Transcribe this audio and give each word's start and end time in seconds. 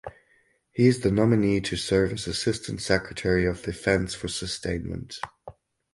He 0.71 0.87
is 0.87 1.01
the 1.01 1.11
nominee 1.11 1.61
to 1.61 1.77
serve 1.77 2.11
as 2.13 2.25
assistant 2.25 2.81
secretary 2.81 3.45
of 3.45 3.61
defense 3.61 4.15
for 4.15 4.29
sustainment. 4.29 5.19